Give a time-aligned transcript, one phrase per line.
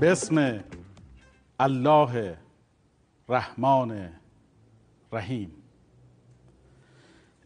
[0.00, 0.64] به اسم
[1.60, 2.38] الله
[3.28, 4.12] رحمان
[5.12, 5.62] رحیم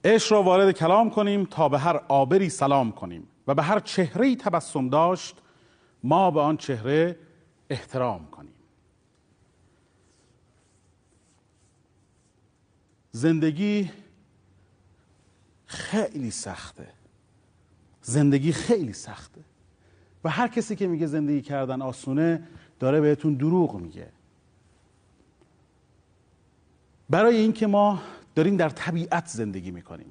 [0.04, 4.37] عشق را وارد کلام کنیم تا به هر آبری سلام کنیم و به هر چهره
[4.37, 5.37] تبسم داشت
[6.03, 7.19] ما به آن چهره
[7.71, 8.55] احترام کنیم.
[13.10, 13.91] زندگی
[15.67, 16.88] خیلی سخته.
[18.02, 19.41] زندگی خیلی سخته.
[20.24, 22.42] و هر کسی که میگه زندگی کردن آسونه
[22.80, 24.09] داره بهتون دروغ میگه.
[27.10, 28.02] برای اینکه ما
[28.34, 30.10] داریم در طبیعت زندگی می‌کنیم.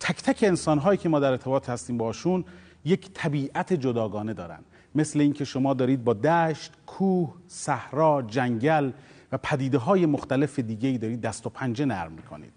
[0.00, 2.44] تک تک انسان هایی که ما در ارتباط هستیم باشون
[2.84, 4.58] یک طبیعت جداگانه دارن.
[4.94, 8.90] مثل اینکه شما دارید با دشت، کوه، صحرا، جنگل
[9.32, 12.52] و پدیده های مختلف دیگه ای دارید دست و پنجه نرم می‌کنید.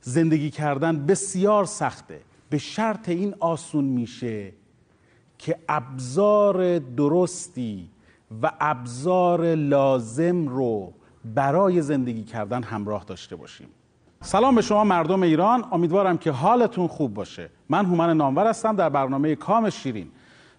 [0.00, 2.20] زندگی کردن بسیار سخته.
[2.50, 4.52] به شرط این آسون میشه
[5.38, 7.90] که ابزار درستی
[8.42, 10.92] و ابزار لازم رو
[11.24, 13.68] برای زندگی کردن همراه داشته باشیم.
[14.20, 15.64] سلام به شما مردم ایران.
[15.72, 17.50] امیدوارم که حالتون خوب باشه.
[17.68, 20.10] من هومن نامور هستم در برنامه کام شیرین.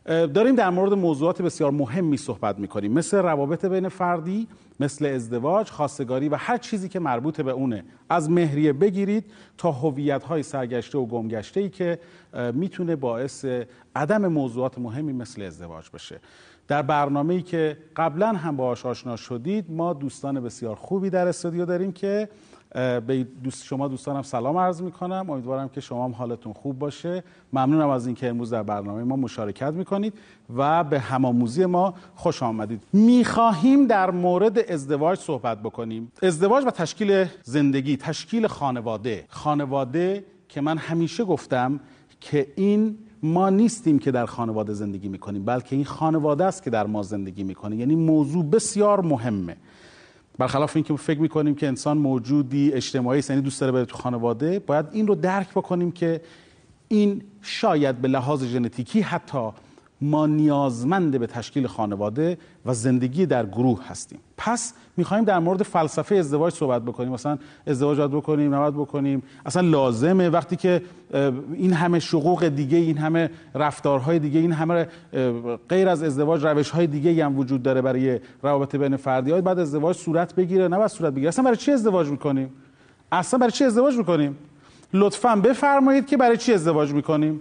[0.09, 2.93] داریم در مورد موضوعات بسیار مهمی صحبت می‌کنیم.
[2.93, 4.47] مثل روابط بین فردی
[4.79, 7.83] مثل ازدواج خواستگاری و هر چیزی که مربوط به اونه.
[8.09, 9.25] از مهریه بگیرید
[9.57, 11.99] تا هویت های سرگشته و گمگشته ای که
[12.53, 13.45] می‌تونه باعث
[13.95, 16.19] عدم موضوعات مهمی مثل ازدواج بشه.
[16.67, 21.65] در برنامه ای که قبلا هم باهاش آشنا شدید ما دوستان بسیار خوبی در استودیو
[21.65, 22.29] داریم که
[22.75, 25.29] به دوست شما دوستانم سلام عرض می‌کنم.
[25.29, 27.23] امیدوارم که شما هم حالتون خوب باشه.
[27.53, 30.13] ممنونم از اینکه امروز در برنامه ما مشارکت می‌کنید
[30.57, 32.83] و به همآموزی ما خوش آمدید.
[32.93, 36.11] می‌خواهیم در مورد ازدواج صحبت بکنیم.
[36.23, 39.25] ازدواج و تشکیل زندگی تشکیل خانواده.
[39.29, 41.79] خانواده که من همیشه گفتم
[42.21, 46.87] که این ما نیستیم که در خانواده زندگی می‌کنیم بلکه این خانواده است که در
[46.87, 47.75] ما زندگی می‌کنه.
[47.75, 49.57] یعنی موضوع بسیار مهمه.
[50.39, 54.85] برخلاف اینکه فکر می‌کنیم که انسان موجودی اجتماعی یعنی دوست داره بره تو خانواده باید
[54.91, 56.21] این رو درک بکنیم که
[56.87, 59.49] این شاید به لحاظ ژنتیکی حتی
[60.01, 64.19] ما نیازمند به تشکیل خانواده و زندگی در گروه هستیم.
[64.37, 67.11] پس می‌خوایم در مورد فلسفه ازدواج صحبت بکنیم.
[67.11, 67.37] مثلا
[67.67, 69.23] ازدواج باید بکنیم نباید بکنیم.
[69.45, 70.81] اصلا لازمه وقتی که
[71.53, 74.87] این همه شقوق دیگه این همه رفتارهای دیگه این همه
[75.69, 79.31] غیر از ازدواج روش های دیگه هم وجود داره برای روابط بین فردی.
[79.31, 81.27] های بعد ازدواج صورت بگیره؟ نه صورت بگیره.
[81.27, 82.49] اصلا برای چی ازدواج می‌کنیم؟
[83.11, 84.37] اصلا برای چی ازدواج می‌کنیم؟
[84.93, 87.39] لطفا بفرمایید که برای چی ازدواج می‌کنیم؟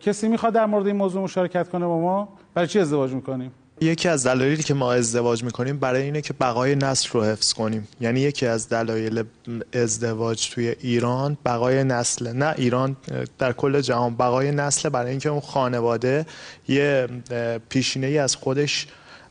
[0.00, 4.08] کسی می‌خواد در مورد این موضوع مشارکت کنه با ما برای چی ازدواج می‌کنیم؟ یکی
[4.08, 7.88] از دلایلی که ما ازدواج می‌کنیم برای اینه که بقای نسل رو حفظ کنیم.
[8.00, 9.24] یعنی یکی از دلایل
[9.72, 12.96] ازدواج توی ایران بقای نسل نه ایران
[13.38, 16.26] در کل جهان بقای نسل برای اینکه اون خانواده
[16.68, 17.08] یه
[17.68, 18.86] پیشینه ای از خودش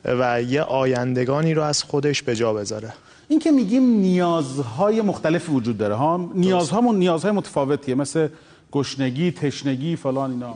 [0.06, 2.94] و یه آیندگانی رو از خودش به جا بذاره.
[3.28, 7.96] این که میگیم نیازهای مختلفی وجود داره ها؟ نیازهامون نیازهای متفاوتیه.
[7.96, 8.28] مثل
[8.72, 10.56] گشنگی تشنگی فلان اینا.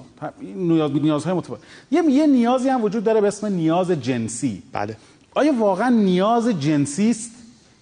[0.56, 1.60] نیاز نیازهای متفاوت.
[1.92, 4.64] یه یه نیازی هم وجود داره به اسم نیاز جنسی.
[4.72, 4.98] بله.
[5.36, 7.32] آیا واقعا نیاز جنسی است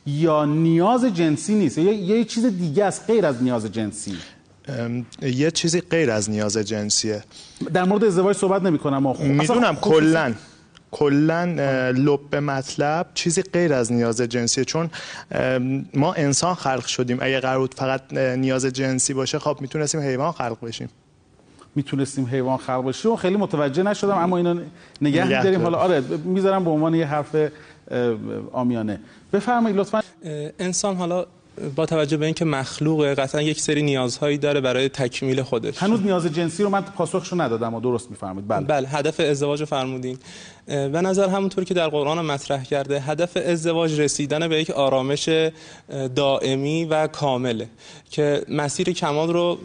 [0.06, 4.16] یا نیاز جنسی نیست؟ یا یه چیز دیگه است غیر از نیاز جنسی.
[5.22, 7.24] یه چیزی غیر از نیاز جنسیه.
[7.74, 10.34] در مورد ازدواج صحبت نمی کنم می‌دونم کلا.
[10.94, 11.44] کلا
[11.98, 14.90] لب مطلب چیزی غیر از نیاز جنسی چون
[15.94, 17.18] ما انسان خلق شدیم.
[17.22, 20.90] اگه قرار فقط نیاز جنسی باشه خب می‌تونستیم حیوان خلق بشیم.
[21.76, 23.12] می‌تونستیم حیوان خلق بشیم.
[23.12, 24.60] و خیلی متوجه نشدم اما اینو
[25.02, 25.62] نگه میداریم.
[25.62, 27.36] حالا آره می‌ذارم به عنوان یه حرف
[28.52, 29.00] آمیانه.
[29.34, 30.02] بفرمایید لطفا.
[30.60, 31.26] انسان حالا
[31.76, 35.84] با توجه به اینکه مخلوق قطعا یک سری نیازهایی داره برای تکمیل خودش.
[35.84, 38.48] هنوز نیاز جنسی رو من پاسخشو ندادم و درست میفرمایید.
[38.48, 38.66] بله.
[38.66, 40.18] بله هدف ازدواج فرمودین.
[40.66, 45.30] به نظر همونطور که در قرآن مطرح کرده هدف ازدواج رسیدن به یک آرامش
[46.16, 47.68] دائمی و کامله
[48.10, 49.58] که مسیر کمال رو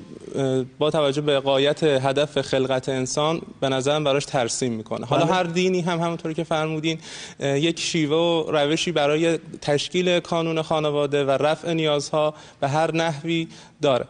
[0.78, 5.34] با توجه به قایت هدف خلقت انسان به نظر براش ترسیم می‌کنه حالا بله.
[5.34, 6.98] هر دینی هم همونطور که فرمودین
[7.40, 13.48] یک شیوه و روشی برای تشکیل کانون خانواده و رفع نیازها به هر نحوی
[13.82, 14.06] داره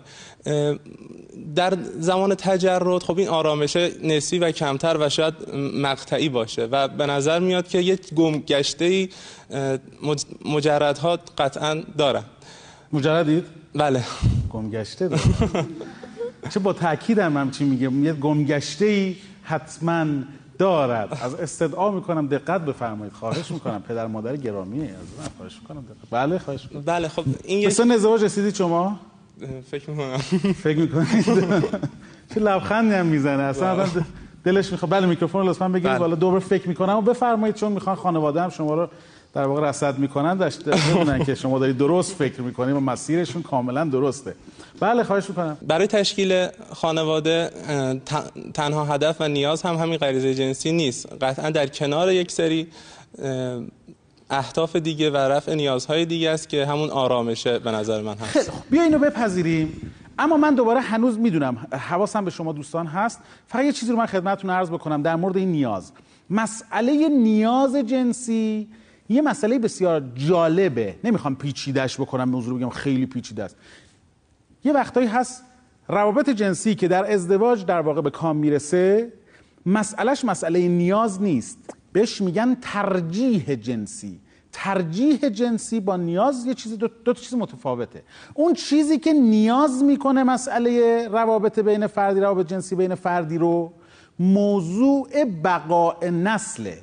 [1.55, 5.35] در زمان تجرد خب این آرامش نسبی و کمتر و شاید
[5.75, 9.09] مقطعی باشه و به نظر میاد که یک گمگشته
[10.45, 12.23] مجردها قطعا دارن.
[12.93, 14.05] مجردید؟ بله.
[14.53, 15.23] گمگشته داره
[16.55, 17.93] چه با تاکید هم همچی میگه.
[17.93, 20.07] یه گمگشته ای حتما
[20.59, 21.19] دارد.
[21.23, 23.13] از استدعا می‌کنم دقت بفرمایید.
[23.13, 23.83] خواهش می‌کنم.
[23.89, 26.11] پدر مادر گرامی از من خواهش می‌کنم دقت.
[26.11, 26.83] بله خواهش می‌کنم.
[26.83, 29.01] بله خب این سن ازدواج رسیدید شما؟
[29.71, 30.17] فکر می‌کنم.
[30.63, 31.25] فکر می‌کنید
[32.35, 33.43] چه لبخندی هم می‌زنه.
[33.43, 33.87] اصلا
[34.45, 34.91] دلش می‌خواد.
[34.91, 35.89] بله میکروفون لطفا بگیرید.
[35.89, 35.99] بله.
[35.99, 38.89] والا دوباره فکر می‌کنم و بفرمایید چون می‌خوان خانواده هم شما رو
[39.35, 40.35] در واقع رصد می‌کنن.
[40.35, 40.73] داشته
[41.27, 44.35] که شما دارید درست فکر می‌کنید و مسیرشون کاملا درسته.
[44.81, 45.57] بله خواهش می‌کنم.
[45.67, 47.51] برای تشکیل خانواده
[48.55, 51.09] تنها هدف و نیاز هم همین غریزه جنسی نیست.
[51.21, 52.67] قطعا در کنار یک سری
[54.31, 58.51] اهداف دیگه و رفع نیازهای دیگه است که همون آرامشه به نظر من هست.
[58.51, 59.93] خوب بیا اینو بپذیریم.
[60.19, 63.21] اما من دوباره هنوز می‌دونم حواسم به شما دوستان هست.
[63.47, 65.93] فقط یه چیزی رو من خدمتتون عرض بکنم در مورد این نیاز.
[66.31, 68.69] مسئله نیاز جنسی
[69.09, 70.95] یه مسئله بسیار جالبه.
[71.05, 73.57] نمی‌خوام پیچیدش بکنم موضوع بگم خیلی پیچیده است.
[74.65, 75.43] یه وقتایی هست
[75.89, 79.13] روابط جنسی که در ازدواج در واقع به کام می‌رسه
[79.67, 81.59] مسئلهش مسئله نیاز نیست.
[81.99, 84.21] بهش میگن ترجیح جنسی.
[84.53, 88.03] ترجیح جنسی با نیاز یه چیزی دو, دو چیز متفاوته.
[88.35, 93.73] اون چیزی که نیاز می‌کنه مسئله روابط بین فردی روابط جنسی بین فردی رو
[94.19, 96.79] موضوع بقاء نسله.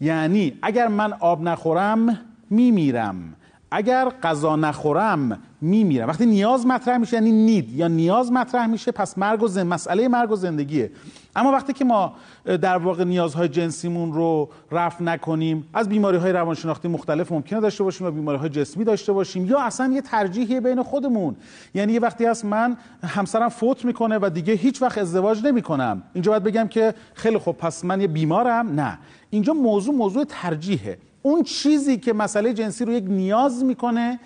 [0.00, 2.18] یعنی اگر من آب نخورم
[2.50, 3.34] میمیرم.
[3.70, 6.08] اگر غذا نخورم میمیرم.
[6.08, 9.62] وقتی نیاز مطرح میشه یعنی نید یا نیاز مطرح میشه پس مرگ و زن...
[9.62, 10.90] مسئله مرگ و زندگیه.
[11.36, 12.12] اما وقتی که ما
[12.44, 18.06] در واقع نیازهای جنسیمون رو رفع نکنیم از بیماری های روانشناختی مختلف ممکنه داشته باشیم
[18.06, 21.36] یا بیماری های جسمی داشته باشیم یا اصلا یه ترجیحی بین خودمون.
[21.74, 26.02] یعنی یه وقتی هست من همسرم فوت می‌کنه و دیگه هیچ وقت ازدواج نمی‌کنم.
[26.14, 28.80] اینجا باید بگم که خیلی خب پس من یه بیمارم.
[28.80, 28.98] نه.
[29.30, 30.98] اینجا موضوع موضوع ترجیحه.
[31.26, 34.20] اون چیزی که مسئله جنسی رو یک نیاز می‌کنه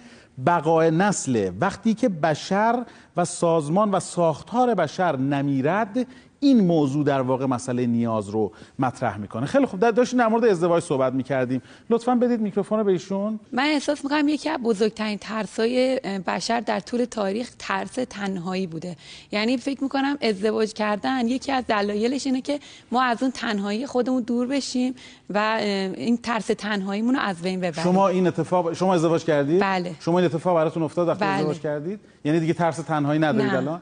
[0.46, 2.84] بقای نسله وقتی که بشر
[3.16, 6.06] و سازمان و ساختار بشر نمیرد
[6.40, 9.46] این موضوع در واقع مسئله نیاز رو مطرح می‌کنه.
[9.46, 9.80] خیلی خوب.
[9.80, 11.62] در- داشتیم در مورد ازدواج صحبت می‌کردیم.
[11.90, 13.40] لطفا بدید میکروفون رو به ایشون.
[13.52, 18.96] من احساس می‌کنم یکی از بزرگترین ترسای بشر در طول تاریخ ترس تنهایی بوده.
[19.32, 22.60] یعنی فکر می‌کنم ازدواج کردن یکی از دلایلش اینه که
[22.92, 24.94] ما از اون تنهایی خودمون دور بشیم
[25.30, 25.56] و
[25.96, 27.84] این ترس تنهاییمون رو از بین ببریم.
[27.84, 29.94] شما این اتفاق شما ازدواج کردید؟ بله.
[30.00, 31.30] شما این اتفاق براتون افتاد وقتی بله.
[31.30, 33.80] ازدواج کردید؟ یعنی دیگه ترس تنهایی ندارید نه.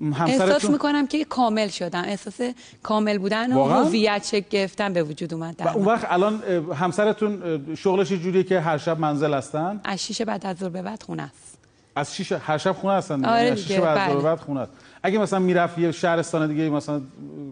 [0.00, 2.02] الان احساس همسرتون می‌کنم که کامل شدم.
[2.06, 2.40] احساس
[2.82, 5.84] کامل بودن و؟ هویت شکل گرفتن به وجود اومد و اون.
[5.84, 6.42] وقت الان
[6.74, 10.82] همسرتون شغلش یه جوریه که هر شب منزل هستن؟ از شیش بعد از ظهر به
[10.82, 11.58] بعد خونه است.
[11.96, 13.24] از شیش هر شب خونه هستن.
[13.24, 14.24] آره از شیش بعد از ظهر بله.
[14.24, 14.72] بعد خونه است.
[15.02, 17.00] اگه مثلا می‌رفت یه شهرستان دیگه مثلا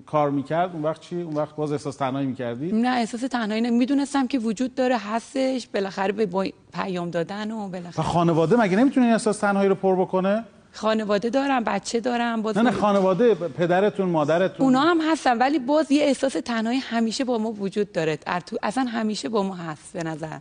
[0.06, 3.70] کار می‌کرد اون وقت چی؟ اون وقت باز احساس تنهایی می‌کردی؟ نه احساس تنهایی نه.
[3.70, 5.68] می‌دونستم که وجود داره هستش.
[5.74, 9.96] بالاخره به پیام دادن و و بالاخره خانواده مگه نمی‌تونه این احساس تنهایی رو پر
[9.96, 10.44] بکنه؟
[10.74, 14.66] خانواده دارم بچه دارم باز نه نه خانواده پدرتون مادرتون.
[14.66, 18.18] اونا هم هستن ولی باز یه احساس تنهایی همیشه با ما وجود داره.
[18.26, 20.38] در تو اصلا همیشه با ما هست به نظر.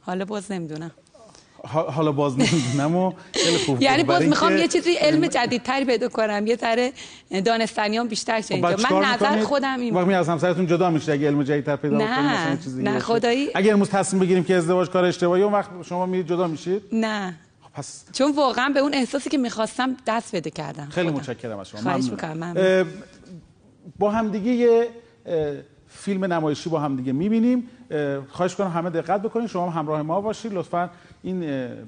[0.00, 0.90] حالا باز نمی‌دونم.
[1.64, 3.12] حالا باز نمی‌دونم و
[3.80, 6.92] یعنی باز می‌خوام یه چیزی علم جدیدتری پیدا کنم یه ذره
[7.44, 8.88] دانستنیام بیشتر شه خب اینجا.
[8.90, 12.04] من نظر؟ خودم این وقت می از همسرتون جدا میشه اگه علم جدیدتر پیدا نه،
[12.04, 12.98] بکنید مثلا یه چیز دیگه نه،.
[12.98, 16.82] خدایی- اگه امروز تصمیم بگیریم که ازدواج کار اشتباهی اون وقت شما میرید جدا میشید؟
[16.92, 17.34] نه.
[17.78, 20.86] پس چون واقعا به اون احساسی که می‌خواستم دست بده کردم.
[20.90, 21.20] خیلی خودم.
[21.20, 21.80] متشکرم از شما.
[22.34, 22.86] ممنون.
[23.98, 24.88] با همدیگه یه
[25.88, 27.68] فیلم نمایشی با همدیگه می‌بینیم.
[28.28, 30.52] خواهش کنم همه دقت بکنید شما هم همراه ما باشید.
[30.52, 30.90] لطفا
[31.22, 31.40] این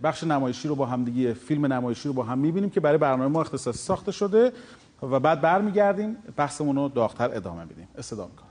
[0.02, 3.40] بخش نمایشی رو با همدیگه فیلم نمایشی رو با هم می‌بینیم که برای برنامه ما
[3.40, 4.52] اختصاصی ساخته شده
[5.02, 6.16] و بعد برمیگردیم.
[6.36, 7.88] بحثمون رو داغتر ادامه میدیم.
[7.98, 8.46] استدام می‌کنم.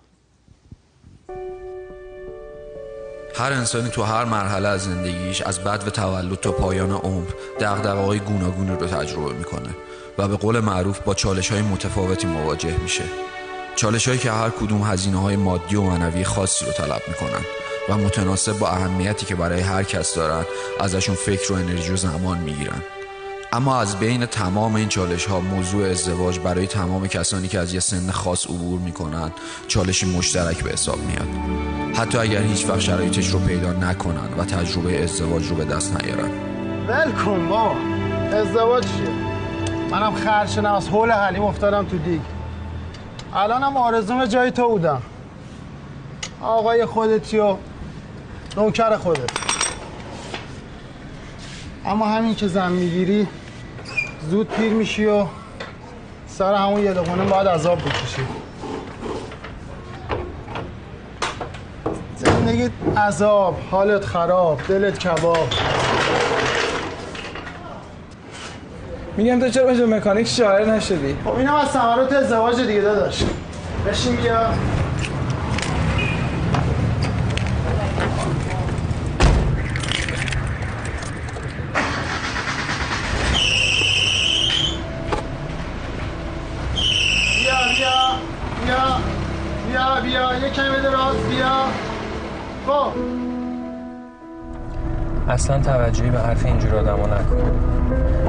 [3.35, 7.27] هر انسانی تو هر مرحله از زندگیش از بد و تولد تا پایان عمر
[7.59, 9.69] دغدغه‌های گوناگونی رو تجربه می‌کنه
[10.17, 13.03] و به قول معروف با چالش های متفاوتی مواجه میشه.
[13.75, 17.45] چالش هایی که هر کدوم هزینه های مادی و معنوی خاصی رو طلب می‌کنن
[17.89, 20.45] و متناسب با اهمیتی که برای هر کس دارن
[20.79, 22.81] ازشون فکر و انرژی و زمان می‌گیرن.
[23.53, 27.79] اما از بین تمام این چالش ها موضوع ازدواج برای تمام کسانی که از یه
[27.79, 29.31] سن خاص عبور می‌کنن
[29.67, 31.27] چالشی مشترک به حساب میاد.
[31.95, 36.29] حتی اگر هیچ وقت شرایطش رو پیدا نکنن و تجربه ازدواج رو به دست نیارن
[36.87, 37.75] ول کن بابا
[38.33, 39.09] ازدواج چیه؟
[39.91, 42.21] منم خرج شدم از حول حلیم افتادم تو دیگ.
[43.33, 45.01] الانم آرزوم جای تو بودم.
[46.41, 47.55] آقای خودتی و
[48.57, 49.48] نوکر خودت.
[51.89, 53.27] اما همین که زن می‌گیری
[54.29, 55.25] زود پیر میشی و
[56.27, 58.21] سر همون یه لقمه باید عذاب بکشی
[62.15, 65.47] زندگیت عذاب حالت خراب دلت کباب.
[69.17, 73.23] میگم تو چرا به مکانیک شاعر نشدی؟ خب اینم از ثمرات ازدواج دیگه داداش.
[73.87, 74.49] بشین بیا
[90.01, 90.89] بیا کمی بده
[91.29, 91.55] بیا.
[92.67, 92.91] خب.
[95.29, 97.51] اصلا توجهی به حرف اینجور آدما نکن.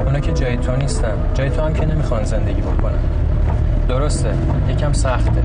[0.05, 1.13] اونا که جای تو نیستن.
[1.33, 2.99] جای تو هم که نمی‌خوان زندگی بکنن.
[3.87, 4.33] درسته
[4.69, 5.43] یکم سخته.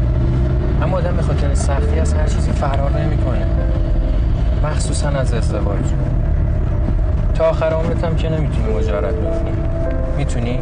[0.83, 3.47] اما آدم به خاطر سختی از هر چیزی فرار نمی‌کنه.
[4.65, 5.87] مخصوصا از ازدواج.
[7.35, 9.57] تا آخر عمرت هم که نمی‌تونی مجرد بمونی
[10.17, 10.61] می‌تونی؟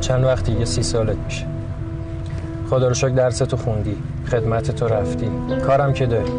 [0.00, 1.44] چند وقتی یه سی سالت میشه.
[2.70, 3.96] خدا رو شکر درس تو خوندی.
[4.30, 5.30] خدمت تو رفتی.
[5.66, 6.32] کارم که داری.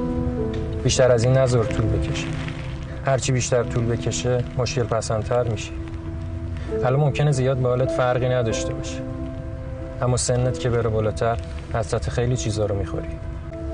[0.83, 2.27] بیشتر از این نظر طول بکشه
[3.05, 5.71] هرچی بیشتر طول بکشه مشکل پسندتر میشه.
[6.83, 9.01] حالا ممکنه زیاد به حالت فرقی نداشته باشه.
[10.01, 11.37] اما سنت که بره بالاتر
[11.73, 13.07] حضرت خیلی چیزا رو می‌خوری.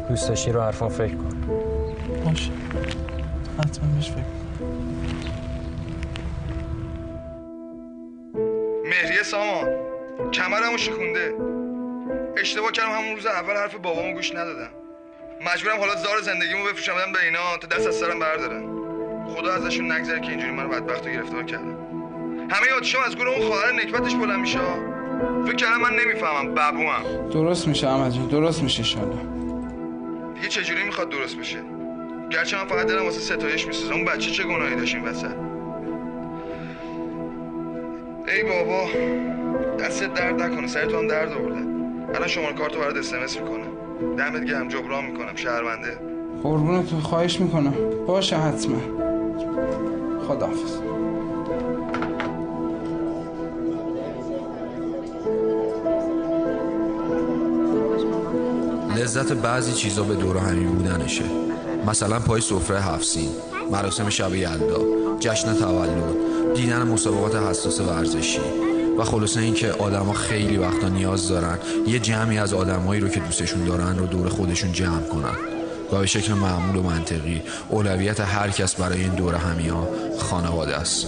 [0.10, 1.30] دوست داشتی رو حرفان فکر کن.
[2.26, 2.52] باشه.
[3.60, 4.24] حتما بهش فکر
[8.84, 9.68] مهریه سامان
[10.34, 11.34] کمرمو شکونده.
[12.44, 14.70] اشتباه کردم همون روز اول حرف بابامو گوش ندادم.
[15.54, 17.58] مجبورم حالا زار زندگیمو بفروشم بدم به اینا.
[17.62, 18.64] تا دست از سرم بردارن
[19.36, 21.78] خدا ازشون نگذره که اینجوری منو بدبختو گرفتار کردن.
[22.52, 24.60] همه آتیشم از گور اون خواهر نکبتش بلند میشه.
[25.46, 26.56] فکر کردم من نمی‌فهمم.
[26.56, 28.28] ببوام درست میشه احمد جون.
[28.28, 29.22] درست میشه انشالله.
[30.36, 31.58] دیگه چجوری می‌خواد درست بشه؟
[32.30, 33.94] گرچه من فقط دلم واسه ستایش میسوزه.
[33.94, 35.36] اون بچه چه گناهی داشت این وسط؟
[38.28, 38.90] ای بابا
[39.80, 40.68] دستت درد نکنه.
[40.68, 41.74] سر تو هم درد آورده.
[42.13, 43.67] الان شماره کارتو برات اس می‌کنم.
[44.17, 45.98] دمت گرم جبران می‌کنم شهرونده.
[46.43, 47.74] قربونت تو خواهش می‌کنم.
[48.08, 48.77] باشه حتما.
[50.27, 50.77] خداحافظ.
[58.98, 61.24] لذت بعضی چیزا به دور همی بودنشه.
[61.88, 63.29] مثلا پای سفره هفسین
[63.72, 64.82] مراسم شب یلدا
[65.20, 66.15] جشن تولد
[66.55, 68.73] دیدن مسابقات حساس ورزشی.
[68.98, 73.64] و خلاصه اینکه آدما خیلی وقتا نیاز دارن یه جمعی از آدمایی رو که دوستشون
[73.66, 75.36] دارن رو دور خودشون جمع کنن.
[75.92, 77.42] و به شکل معمول و منطقی.
[77.70, 79.88] اولویت هر کس برای این دور همی ها
[80.20, 81.08] خانواده است.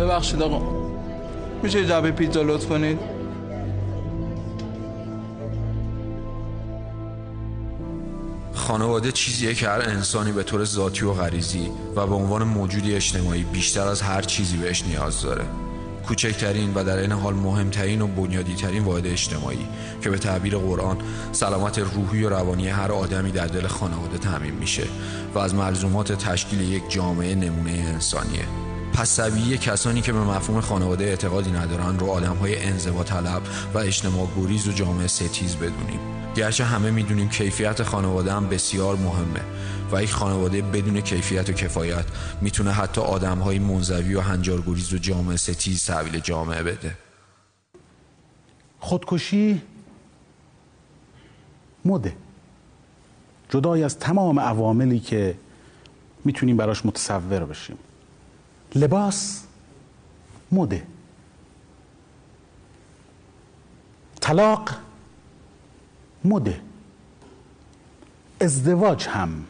[0.00, 0.92] ببخشید آقا.
[1.62, 2.98] میشه یه جعبه پیتزا لطف کنید؟
[8.54, 13.42] خانواده چیزیه که هر انسانی به طور ذاتی و غریزی و به عنوان موجودی اجتماعی
[13.42, 15.44] بیشتر از هر چیزی بهش نیاز داره.
[16.02, 19.66] کوچکترین و در این حال مهمترین و بنیادیترین واحد اجتماعی
[20.02, 20.96] که به تعبیر قرآن
[21.32, 24.84] سلامت روحی و روانی هر آدمی در دل خانواده تعمین میشه
[25.34, 28.44] و از ملزومات تشکیل یک جامعه نمونه انسانیه.
[28.92, 33.42] پس طبیعی کسانی که به مفهوم خانواده اعتقادی ندارن رو آدم های انزوا طلب
[33.74, 36.21] و اجتماع گریز و جامعه ستیز بدونیم.
[36.36, 39.40] گرچه همه می‌دونیم کیفیت خانواده هم بسیار مهمه
[39.92, 42.04] و یک خانواده بدون کیفیت و کفایت
[42.40, 46.96] می‌تونه حتی آدم های منزوی و هنجارگریز و جامعه ستیز تحویل جامعه بده.
[48.80, 49.62] خودکشی
[51.84, 52.16] مده.
[53.48, 55.34] جدای از تمام عواملی که
[56.24, 57.78] می‌تونیم براش متصور بشیم.
[58.74, 59.42] لباس
[60.52, 60.86] مده.
[64.20, 64.70] طلاق
[66.24, 66.60] مده.
[68.40, 69.44] ازدواج هم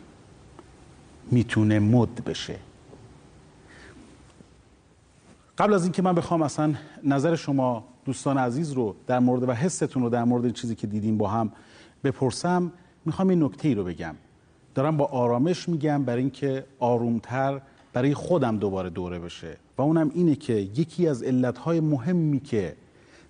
[1.31, 2.57] می‌تونه مد بشه.
[5.59, 6.75] قبل از اینکه من بخوام اصلا
[7.05, 11.19] نظر شما دوستان عزیز رو در مورد و حستون رو در مورد چیزی که دیدیم
[11.19, 11.53] با هم
[12.05, 12.73] بپرسم
[13.05, 14.15] می‌خوام این نکته ای رو بگم.
[14.75, 17.61] دارم با آرامش میگم برای اینکه آرومتر
[17.93, 19.57] برای خودم دوباره دوره بشه.
[19.79, 22.77] و اونم اینه که یکی از علتهای مهمی که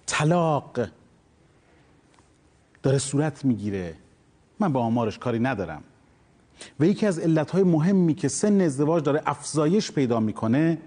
[0.07, 0.81] طلاق
[2.83, 3.95] داره صورت می‌گیره.
[4.61, 5.83] من با آمارش کاری ندارم.
[6.81, 10.79] و یکی از علتهای مهمی که سن ازدواج داره افزایش پیدا می‌کنه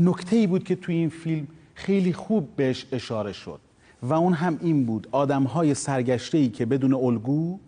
[0.00, 3.60] نکته ای بود که توی این فیلم خیلی خوب بهش اشاره شد.
[4.02, 7.58] و اون هم این بود آدم های سرگشته ای که بدون الگو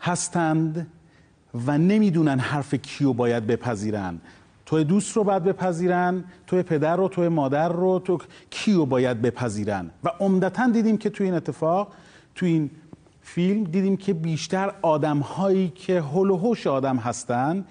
[0.00, 0.86] هستند
[1.66, 4.20] و نمی‌دونن حرف کیو باید بپذیرن.
[4.66, 8.18] تو دوست رو باید بپذیرن تو پدر رو تو مادر رو تو
[8.50, 9.90] کیو باید بپذیرن.
[10.04, 11.92] و عمدتا دیدیم که توی این اتفاق
[12.34, 12.70] توی این
[13.22, 17.64] فیلم دیدیم که بیشتر آدم هایی که هل و آدم هستن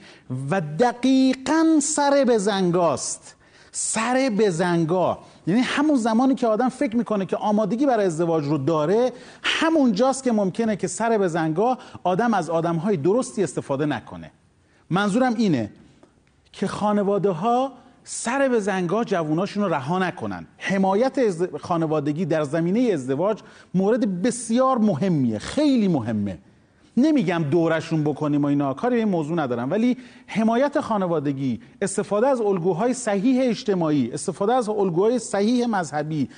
[0.50, 3.36] و دقیقا سر به زنگاست.
[3.72, 5.20] سر به زنگا.
[5.48, 9.14] یعنی همون زمانی که آدم فکر می‌کنه که آمادگی برای ازدواج رو داره
[9.44, 14.32] همون جاست که ممکنه که سر به زنگا آدم از آدم های درستی استفاده نکنه.
[14.90, 15.72] منظورم اینه
[16.52, 17.72] که خانواده ها
[18.12, 21.20] سر به زنگا جووناشون رو رها نکنن حمایت.
[21.58, 23.40] خانوادگی در زمینه ازدواج
[23.74, 26.38] مورد بسیار مهمیه خیلی مهمه
[26.98, 29.98] نمیگم دورشون بکنیم و اینا کاری به این موضوع ندارم ولی
[30.28, 36.30] حمایت خانوادگی استفاده از الگوهای صحیح اجتماعی استفاده از الگوهای صحیح مذهبی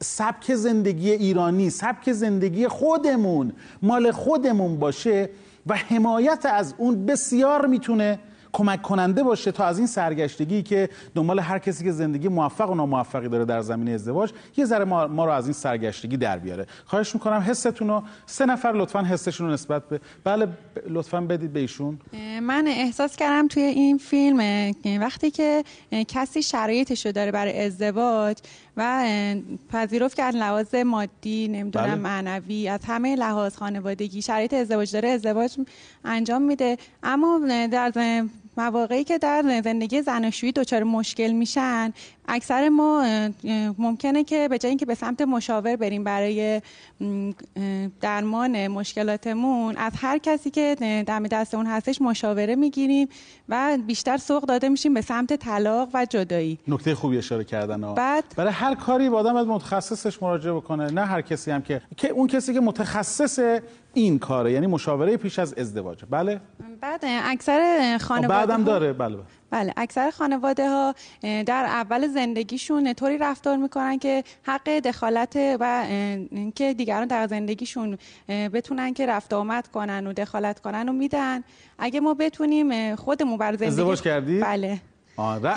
[0.00, 3.52] سبک زندگی ایرانی سبک زندگی خودمون
[3.82, 5.30] مال خودمون باشه
[5.66, 8.18] و حمایت از اون بسیار می‌تونه
[8.54, 12.74] کمک کننده باشه تا از این سرگشتگی که دنبال هر کسی که زندگی موفق و
[12.74, 16.66] ناموفقی داره در زمینه ازدواج یه ذره ما, ما رو از این سرگشتگی در بیاره.
[16.84, 20.48] خواهش می‌کنم حستون رو سه نفر لطفا حسشون رو نسبت به بله
[20.88, 21.98] لطفا بدید به ایشون.
[22.42, 25.64] من احساس کردم توی این فیلم وقتی که
[26.08, 28.36] کسی شرایطش رو داره برای ازدواج
[28.76, 29.04] و
[29.72, 31.94] پذیرفت که لحاظ مادی نمی‌دونم بله.
[31.94, 35.56] معنوی از همه لحاظ خانوادگی شرایط ازدواج داره ازدواج
[36.04, 36.78] انجام میده.
[37.02, 37.40] اما
[37.72, 37.92] در
[38.56, 41.92] مواقعی که در زندگی زناشویی دچار مشکل میشن
[42.28, 43.06] اکثر ما
[43.78, 46.62] ممکنه که به جای اینکه به سمت مشاور بریم برای
[48.00, 50.76] درمان مشکلاتمون از هر کسی که
[51.06, 53.08] دم دست اون هستش مشاوره می‌گیریم
[53.48, 56.58] و بیشتر سوق داده میشیم به سمت طلاق و جدایی.
[56.68, 57.94] نکته خوبی اشاره کردن ها.
[57.94, 62.08] بعد؟ برای هر کاری با آدم متخصصش مراجعه بکنه نه هر کسی هم که که
[62.08, 63.60] اون کسی که متخصص
[63.94, 66.04] این کاره یعنی مشاوره پیش از ازدواج.
[66.10, 66.40] بله؟
[66.80, 68.92] بعد اکثر خانواده بعدم داره.
[68.92, 69.24] بله بله.
[69.76, 75.86] اکثر خانواده ها در اول زندگیشون طوری رفتار می‌کنن که حق دخالت و
[76.30, 81.44] اینکه دیگران در زندگیشون بتونن که رفت آمد کنن و دخالت کنن و میدن.
[81.78, 84.80] اگه ما بتونیم خودمون بر زندگی ازدواج کردی؟ بله.
[85.16, 85.54] آره.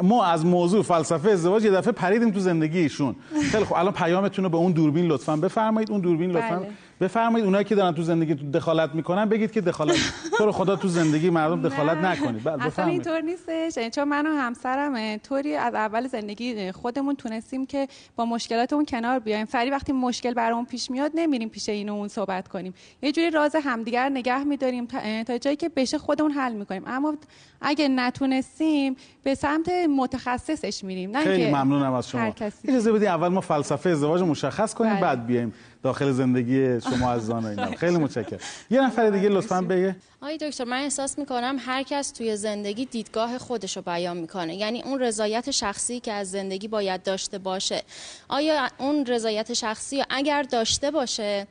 [0.00, 3.16] ما از موضوع فلسفه ازدواج یه دفعه پریدیم تو زندگیشون.
[3.52, 5.90] خیلی خب الان پیامتون رو به اون دوربین لطفا بفرمایید.
[5.90, 6.70] اون دوربین لطفا بله.
[7.00, 9.96] بفرمایید اونایی که دارن تو زندگی تو دخالت می‌کنن بگید که دخالت
[10.38, 12.44] تو رو خدا تو زندگی مردم دخالت نکنید.
[12.44, 13.88] بله اصلا اینطور نیستش.
[13.88, 19.46] چون من و همسرم طوری از اول زندگی خودمون تونستیم که با مشکلاتمون کنار بیایم.
[19.46, 22.74] سری وقتی مشکل برامون پیش میاد نمیریم پیش این اون صحبت کنیم.
[23.02, 24.88] یه جوری راز همدیگر نگه میداریم
[25.26, 26.82] تا جایی که بشه خودمون حل می‌کنیم.
[26.86, 27.14] اما
[27.60, 31.10] اگه نتونستیم به سمت متخصصش میریم.
[31.10, 32.34] نه خیلی ممنونم از شما.
[32.64, 35.00] اجازه بدید اول ما فلسفه ازدواج مشخص کنیم بله.
[35.00, 35.52] بعد بیایم.
[35.82, 37.70] داخل زندگی شما از اینا.
[37.70, 38.38] خیلی متشکرم.
[38.70, 39.96] یه نفر دیگه لطفا بگه.
[40.22, 44.56] آقای دکتر من احساس می‌کنم هر کس توی زندگی دیدگاه خودش رو بیان می‌کنه.
[44.56, 47.82] یعنی اون رضایت شخصی که از زندگی باید داشته باشه.
[48.28, 51.46] آیا اون رضایت شخصی اگر داشته باشه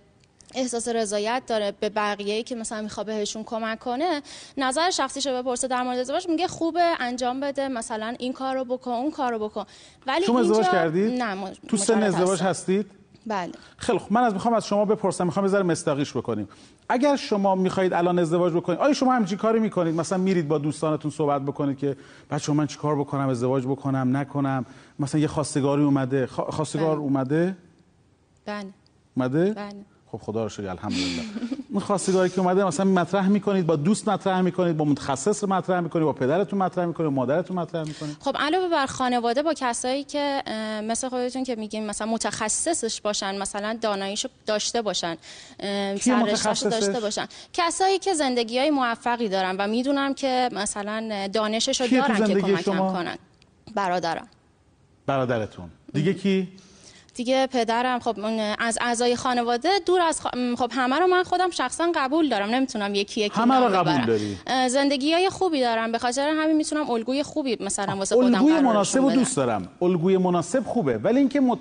[0.56, 4.22] احساس رضایت داره به بقیه که مثلا می‌خواد بهشون کمک کنه
[4.58, 8.92] نظر شخصیش رو بپرسه در مورد ازدواج میگه خوبه انجام بده مثلا این کارو بکن
[8.92, 9.66] اون کارو بکن.
[10.08, 12.92] ولی شما ازدواج کردید؟ نه تو سن ازدواج هستید؟
[13.30, 13.52] بله.
[13.78, 14.14] خیلی خوب.
[14.14, 16.48] من از می‌خوام از شما بپرسم می‌خوام یه ذره مستاقیش بکنیم.
[16.90, 21.12] اگر شما می‌خواهید الان ازدواج بکنید آیا شما همچین کاری می‌کنید؟ مثلا میرید با دوستانتون
[21.12, 21.98] صحبت بکنید که
[22.32, 24.66] بچه‌ها من چیکار بکنم؟ ازدواج بکنم؟ نکنم؟
[25.00, 26.28] مثلا یه خواستگاری اومده.
[26.28, 27.04] خواستگار بله.
[27.04, 27.58] اومده؟
[28.46, 28.66] بله.
[29.18, 29.86] اومده؟ بله.
[30.12, 31.24] خب خدا رو شکر الحمدلله.
[31.70, 36.06] اون خواستگاری که اومده مثلا مطرح می‌کنید با دوست مطرح می‌کنید با متخصص مطرح می‌کنید
[36.06, 40.44] با پدرتون مطرح می‌کنید مادرتون مطرح می‌کنید؟ خب علاوه بر خانواده با کسایی که
[40.84, 45.18] مثل خودتون که میگیم مثلا متخصصش باشن مثلا داناییشو داشته باشن
[46.02, 47.28] سررشتهشو داشته باشن.
[47.54, 53.18] کسایی که زندگی های موفقی دارن و می‌دونم که مثلا دانششو دارن که کمکم کنن.
[53.76, 54.28] برادرم
[55.06, 55.70] برادرتون.
[55.94, 56.48] دیگه کی؟
[57.20, 58.16] دیگه پدرم خب
[58.60, 60.22] از اعضای خانواده دور از
[60.58, 62.50] خب همه رو من خودم شخصا قبول دارم.
[62.50, 64.38] نمی‌تونم یکی یکی همه رو قبول داری؟
[64.70, 65.92] زندگی های خوبی دارم.
[65.92, 69.68] به خاطر همین می‌تونم الگوی خوبی مثلا واسه خودم الگوی مناسب رو دوست دارم.
[69.82, 70.98] الگوی مناسب خوبه.
[70.98, 71.60] ولی اینکه مت...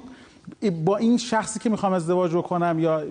[0.84, 3.02] با این شخصی که می‌خوام ازدواج بکنم یا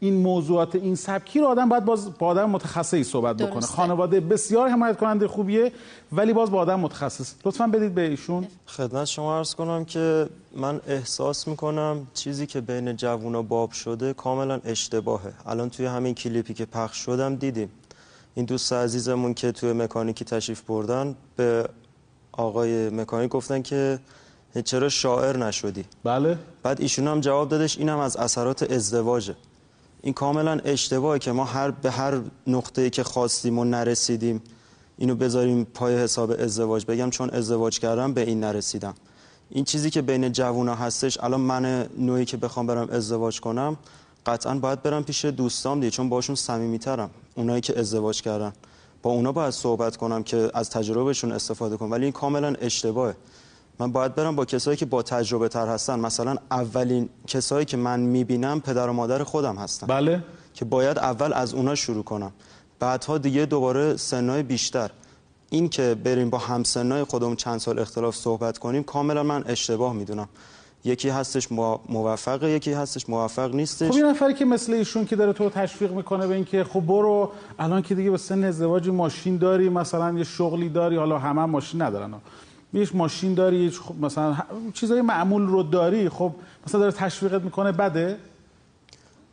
[0.00, 3.50] این موضوعات این سبکی رو آدم باید باز با آدم متخصصی صحبت درسته.
[3.50, 5.72] بکنه خانواده بسیار حمایت کننده خوبیه
[6.12, 7.34] ولی باز با آدم متخصص.
[7.44, 8.46] لطفا بدید به ایشون.
[8.66, 14.60] خدمت شما عرض کنم که من احساس می‌کنم چیزی که بین جوونا باب شده کاملا
[14.64, 15.32] اشتباهه.
[15.46, 17.70] الان توی همین کلیپی که پخش شدم دیدیم.
[18.34, 21.68] این دوست عزیزمون که توی مکانیکی تشریف بردن به
[22.32, 23.98] آقای مکانیک گفتن که
[24.62, 26.38] چرا شاعر نشدی؟ بله.
[26.62, 29.34] بعد ایشون هم جواب دادش اینم از اثرات ازدواجه.
[30.02, 34.42] این کاملا اشتباهه که ما هر به هر نقطه‌ای که خواستیم و نرسیدیم
[34.98, 36.84] اینو بذاریم پای حساب ازدواج.
[36.84, 38.94] بگم چون ازدواج کردم به این نرسیدم.
[39.50, 43.76] این چیزی که بین جوونا هستش الان من نوعی که بخوام برم ازدواج کنم
[44.26, 47.10] قطعا باید برم پیش دوستام دیگه چون باشون صمیمیترم.
[47.34, 48.52] اونایی که ازدواج کردن.
[49.02, 51.90] با اونا باید صحبت کنم که از تجربهشون استفاده کنم.
[51.90, 53.14] ولی این کاملا اشتباهه.
[53.80, 56.00] من باید برم با کسایی که با تجربه تر هستن.
[56.00, 59.86] مثلا اولین کسایی که من می‌بینم پدر و مادر خودم هستن.
[59.86, 60.22] بله.
[60.54, 62.32] که باید اول از اونا شروع کنم.
[62.80, 64.90] بعدها دیگه دوباره سنای بیشتر.
[65.50, 70.28] این که بریم با همسنای خودمون چند سال اختلاف صحبت کنیم کاملا من اشتباه می‌دونم.
[70.84, 71.52] یکی هستش
[71.88, 73.88] موفق یکی هستش موفق نیستش.
[73.88, 77.32] خب این نفری که مثل ایشون که داره تو تشویق می‌کنه به اینکه خب برو
[77.58, 81.82] الان که دیگه به سن ازدواج ماشین داری مثلا یه شغلی داری حالا همه ماشین
[81.82, 82.14] ندارن.
[82.72, 84.36] یه ماشین داری خب مثلا
[84.74, 86.34] چیزای معمول رو داری خب
[86.66, 88.16] مثلا داره تشویقت می‌کنه بده؟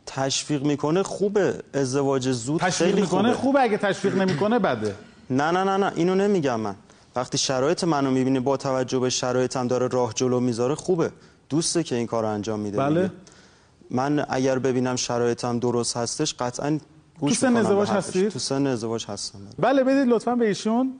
[0.06, 1.62] تشویق می‌کنه خوبه.
[1.74, 3.34] ازدواج زود تشویق خیلی می‌کنه خوبه.
[3.42, 4.94] خوبه اگه تشویق نمی‌کنه بده.
[5.30, 6.74] نه نه نه نه اینو نمیگم من.
[7.16, 11.10] وقتی شرایط منو می‌بینی با توجه به شرایطم داره راه جلو می‌ذاره خوبه.
[11.48, 13.10] دوسته که این کار رو انجام میده بله.
[13.90, 16.78] من اگر ببینم شرایطم درست هستش قطعا
[17.20, 19.38] گوش تو سن ازدواج هستی؟ تو سن ازدواج هستم.
[19.58, 20.92] بله بدید لطفا به ایشون.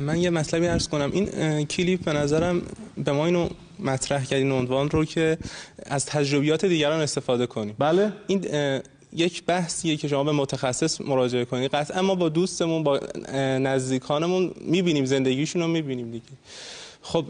[0.00, 1.10] من یه مطلبی عرض کنم.
[1.12, 2.62] این کلیپ به نظرم
[3.04, 3.48] به ما اینو
[3.78, 5.38] مطرح کردین عنوان رو که
[5.86, 7.74] از تجربیات دیگران استفاده کنیم.
[7.78, 8.12] بله.
[8.26, 8.44] این
[9.12, 11.70] یک بحثیه که شما به متخصص مراجعه کنید.
[11.70, 13.00] قطعا ما با دوستمون با
[13.58, 16.24] نزدیکانمون می‌بینیم زندگیشون رو می‌بینیم دیگه.
[17.12, 17.24] خب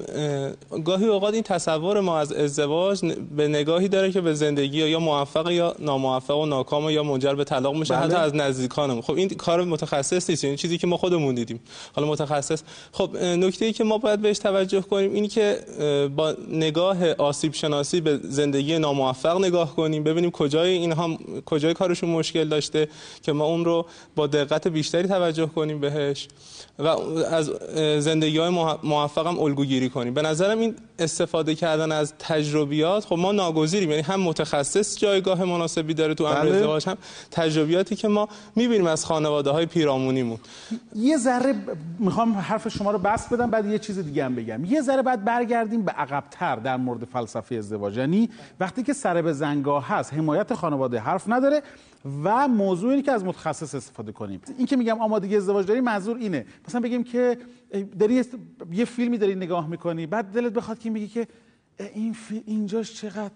[0.85, 3.01] گاهی اوقات این تصور ما از ازدواج
[3.37, 7.45] به نگاهی داره که به زندگی یا موفق یا ناموفق و ناکام یا منجر به
[7.45, 8.05] طلاق میشه بله.
[8.05, 11.61] حتی از نزدیکانم خب این کار متخصص نیست این یعنی چیزی که ما خودمون دیدیم.
[11.97, 12.63] حالا متخصص.
[12.93, 15.59] خب نکته ای که ما باید بهش توجه کنیم اینی که
[16.17, 22.49] با نگاه آسیب شناسی به زندگی ناموفق نگاه کنیم ببینیم کجای اینها کجای کارشون مشکل
[22.49, 22.89] داشته
[23.23, 23.87] که ما اون رو
[24.17, 26.29] با دقت بیشتری توجه کنیم بهش.
[26.79, 26.89] و
[27.31, 27.51] از
[27.99, 28.51] زندگی های
[28.83, 30.15] موفق هم الگو گیری کنیم.
[30.15, 35.95] به نظرم این استفاده کردن از تجربیات خب ما ناگزیریم یعنی هم متخصص جایگاه مناسبی
[35.95, 36.55] داره تو امر بله.
[36.55, 36.97] ازدواج هم
[37.31, 40.39] تجربیاتی که ما می‌بینیم از خانواده های پیرامونیمون.
[40.95, 41.55] یه ذره
[41.99, 44.65] می‌خوام حرف شما رو بس بدم بعد یه چیز دیگه هم بگم.
[44.65, 47.97] یه ذره بعد برگردیم به عقبتر در مورد فلسفه ازدواج.
[47.97, 51.63] یعنی وقتی که سر به زنگاه هست حمایت خانواده حرف نداره
[52.25, 54.41] و موضوع اینه که از متخصص استفاده کنیم.
[54.59, 56.47] این که میگم آمادگی ازدواج داری منظور اینه.
[56.69, 57.39] مثلا بگیم که
[57.99, 58.25] داری
[58.73, 61.29] یه فیلمی داری نگاه می‌کنی بعد دلت بخواد که میگی که
[61.79, 62.43] این فی...
[62.47, 63.31] اینجاش چقدر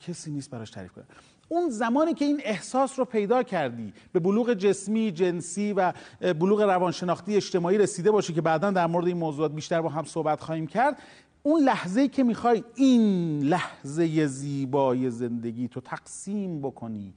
[0.00, 1.04] کسی نیست براش تعریف کنه
[1.48, 7.36] اون زمانی که این احساس رو پیدا کردی به بلوغ جسمی جنسی و بلوغ روانشناختی
[7.36, 10.98] اجتماعی رسیده باشی که بعدا در مورد این موضوعات بیشتر با هم صحبت خواهیم کرد
[11.42, 17.14] اون لحظه که می‌خوای این لحظه زیبای زندگی تو تقسیم بکنی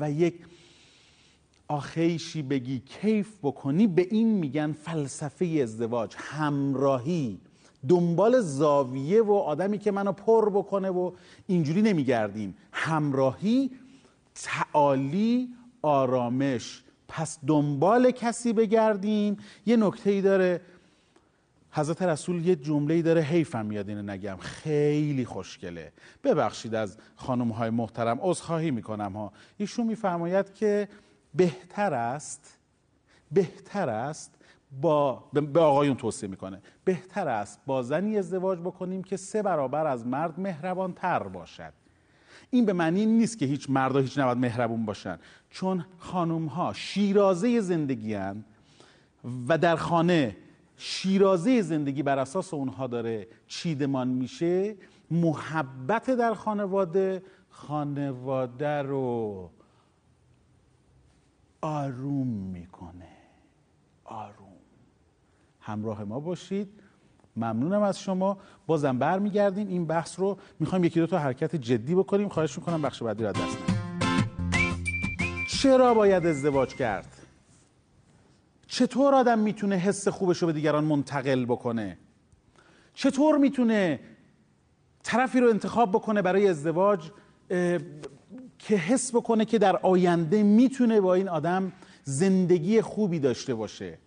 [0.00, 0.34] و یک
[1.68, 7.40] آخیشی بگی کیف بکنی به این میگن فلسفه ازدواج همراهی.
[7.88, 11.12] دنبال زاویه و آدمی که منو پر بکنه و
[11.46, 12.56] اینجوری نمیگردیم.
[12.72, 13.70] همراهی
[14.34, 15.48] تعالی
[15.82, 16.82] آرامش.
[17.08, 19.36] پس دنبال کسی بگردیم.
[19.66, 20.60] یه نکته ای داره
[21.76, 25.92] حضرت رسول یه جمله داره حیفم میاد اینو نگم خیلی خوشگله.
[26.24, 29.32] ببخشید از خانم های محترم عذرخواهی می‌کنم ها.
[29.56, 30.88] ایشون میفرماید که
[31.34, 32.58] بهتر است
[33.32, 34.34] بهتر است
[34.80, 40.06] با به آقایون توصیه می‌کنه بهتر است با زنی ازدواج بکنیم که سه برابر از
[40.06, 41.72] مرد مهربان تر باشد.
[42.50, 45.18] این به معنی نیست که هیچ مردا هیچ نباید مهربون باشن
[45.50, 48.16] چون خانم ها شیرازه زندگی
[49.48, 50.36] و در خانه
[50.76, 54.76] شیرازه زندگی بر اساس اونها داره چیدمان میشه
[55.10, 59.50] محبت در خانواده خانواده رو
[61.60, 63.08] آروم می‌کنه.
[64.04, 64.46] آروم.
[65.60, 66.68] همراه ما باشید.
[67.36, 68.38] ممنونم از شما.
[68.66, 69.68] بازم برمیگردیم.
[69.68, 72.28] این بحث رو می‌خوایم یکی دو تا حرکت جدی بکنیم.
[72.28, 73.58] خواهش می‌کنم بخش بعدی رو دست
[75.48, 77.15] چرا باید ازدواج کرد؟
[78.66, 81.98] چطور آدم می‌تونه حس خوبش رو به دیگران منتقل بکنه؟
[82.94, 84.00] چطور می‌تونه
[85.02, 87.10] طرفی رو انتخاب بکنه برای ازدواج
[88.58, 91.72] که حس بکنه که در آینده می‌تونه با این آدم
[92.04, 93.98] زندگی خوبی داشته باشه؟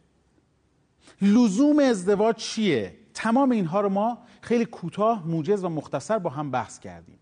[1.21, 6.79] لزوم ازدواج چیه؟ تمام اینها رو ما خیلی کوتاه موجز و مختصر با هم بحث
[6.79, 7.19] کردیم.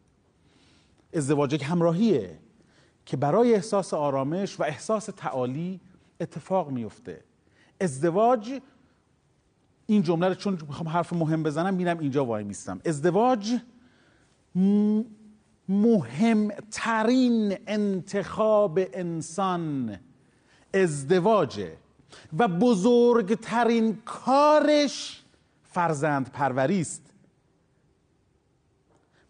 [1.13, 2.39] ازدواج یک همراهیه
[3.05, 5.79] که برای احساس آرامش و احساس تعالی
[6.21, 7.23] اتفاق میفته.
[7.81, 8.61] ازدواج
[9.85, 12.81] این جمله رو چون می‌خوام حرف مهم بزنم میرم اینجا وای میستم.
[12.85, 13.57] ازدواج
[15.69, 19.99] مهمترین انتخاب انسان
[20.73, 21.77] ازدواجه
[22.37, 25.23] و بزرگترین کارش
[25.63, 27.13] فرزند پروری است.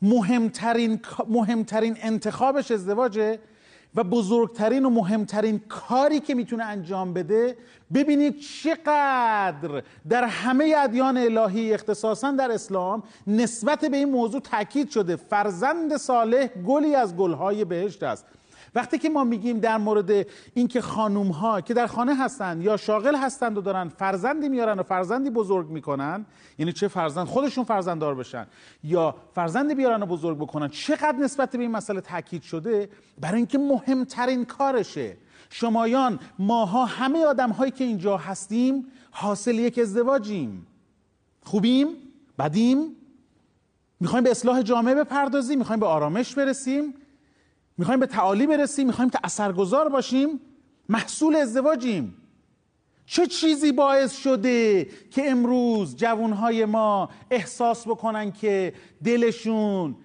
[0.02, 3.40] مهمترین مهمترین انتخابش ازدواجه
[3.96, 7.58] و بزرگترین و مهمترین کاری که می‌تونه انجام بده
[7.94, 15.16] ببینید چقدر در همه ادیان الهی اختصاصا در اسلام نسبت به این موضوع تاکید شده.
[15.16, 18.26] فرزند صالح گلی از گلهای بهشت است.
[18.78, 23.16] وقتی که ما میگیم در مورد اینکه خانوم ها که در خانه هستند یا شاغل
[23.16, 26.26] هستند و دارن فرزندی میارن و فرزندی بزرگ می‌کنن
[26.58, 28.48] یعنی چه فرزند خودشون فرزنددار بشن
[28.84, 32.90] یا فرزندی بیارن و بزرگ بکنن چقدر نسبت به این مسئله تاکید شده؟
[33.22, 35.18] برای اینکه مهمترین کارشه.
[35.50, 40.68] شمایان ماها همه آدم هایی که اینجا هستیم حاصل یک ازدواجیم.
[41.44, 41.88] خوبیم؟
[42.40, 42.96] بدیم؟
[44.00, 46.94] می‌خوایم به اصلاح جامعه بپردازیم؟ می‌خوایم به آرامش برسیم؟
[47.78, 50.40] می‌خوایم به تعالی برسیم می‌خوایم که اثرگذار باشیم
[50.90, 52.18] محصول ازدواجیم.
[53.06, 59.96] چه چیزی باعث شده که امروز جوانهای ما احساس بکنن که دلشون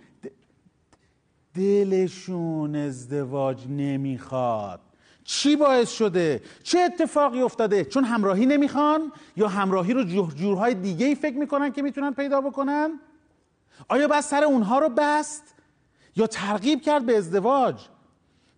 [1.55, 4.81] دلشون ازدواج نمی‌خواد؟
[5.25, 10.05] چی باعث شده؟ چه اتفاقی افتاده؟ چون همراهی نمی‌خوان یا همراهی رو
[10.35, 13.01] جورهای دیگه ای فکر می‌کنن که می‌تونن پیدا بکنن؟
[13.89, 15.55] آیا بس سر اونها رو بست؟
[16.17, 17.75] یا ترغیب کرد به ازدواج.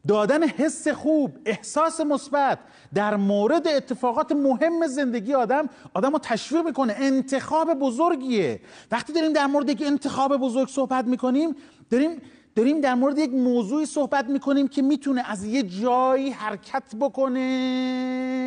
[0.08, 2.58] دادن حس خوب احساس مثبت.
[2.94, 6.94] در مورد اتفاقات مهم زندگی آدم آدم رو تشویق می‌کنه.
[6.98, 8.60] انتخاب بزرگیه.
[8.90, 11.56] وقتی داریم در مورد یک انتخاب بزرگ صحبت می‌کنیم
[11.90, 12.22] داریم
[12.54, 18.42] داریم در مورد یک موضوعی صحبت می‌کنیم که می‌تونه از یه جایی حرکت بکنه.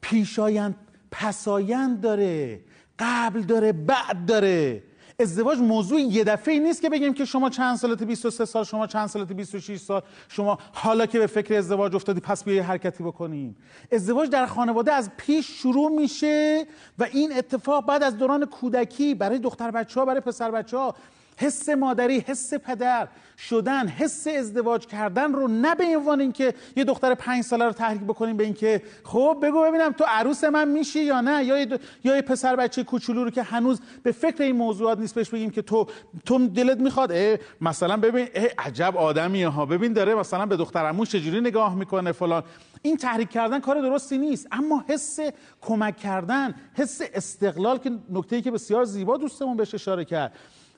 [0.00, 0.76] پیشایند
[1.10, 2.60] پسایند داره
[2.98, 4.82] قبل داره بعد داره.
[5.20, 8.86] ازدواج موضوع یه دفعه ای نیست که بگیم که شما چند سالت 23 سال شما
[8.86, 13.56] چند سالت 26 سال شما حالا که به فکر ازدواج افتادی پس بیا حرکتی بکنیم
[13.92, 16.66] ازدواج در خانواده از پیش شروع میشه
[16.98, 20.94] و این اتفاق بعد از دوران کودکی برای دختر بچه ها برای پسر بچه ها
[21.36, 27.14] حس مادری حس پدر شدن حس ازدواج کردن رو نه به عنوان اینکه یه دختر
[27.14, 31.20] پنج ساله رو تحریک بکنیم به اینکه خب بگو ببینم تو عروس من میشی یا
[31.20, 34.98] نه؟ یا یه, یا یه پسر بچه کوچولو رو که هنوز به فکر این موضوعات
[34.98, 35.86] نیست بهش بگیم که تو
[36.24, 37.12] تو دلت می‌خواد؟
[37.60, 39.66] مثلا ببین عجب آدمیه ها.
[39.66, 42.42] ببین داره مثلا به دختر عمو چجوری نگاه می‌کنه فلان.
[42.82, 44.48] این تحریک کردن کار درستی نیست.
[44.52, 45.18] اما حس
[45.60, 50.32] کمک کردن حس استقلال که نکته‌ای که بسیار زیبا دوستمون بهش اشاره کرد.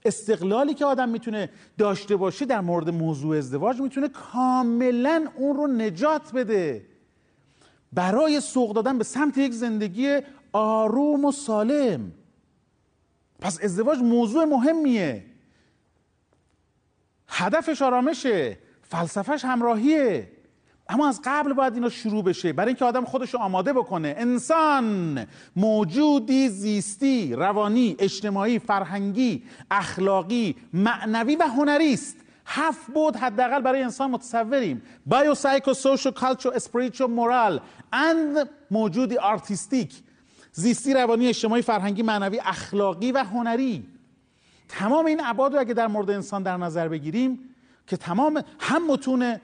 [0.07, 6.33] استقلالی که آدم می‌تونه داشته باشه در مورد موضوع ازدواج می‌تونه کاملا اون رو نجات
[6.33, 6.87] بده.
[7.93, 10.19] برای سوق دادن به سمت یک زندگی
[10.53, 12.13] آروم و سالم.
[13.41, 15.25] پس ازدواج موضوع مهمیه.
[17.29, 20.33] هدفش آرامشه فلسفهش همراهیه.
[20.89, 22.53] اما از قبل باید اینا شروع بشه.
[22.53, 24.15] برای اینکه آدم خودش رو آماده بکنه.
[24.19, 33.83] انسان موجودی زیستی روانی اجتماعی فرهنگی اخلاقی معنوی و هنری است هفت بود حداقل برای
[33.83, 34.83] انسان متصوریم.
[35.07, 37.61] بایو سایکو سوشو کالچو اسپریچو مورال
[37.93, 39.95] اند موجودی artistic.
[40.53, 43.87] زیستی روانی اجتماعی فرهنگی معنوی اخلاقی و هنری.
[44.69, 47.39] تمام این ابعاد رو اگه در مورد انسان در نظر بگیریم
[47.87, 49.37] که تمام هم متون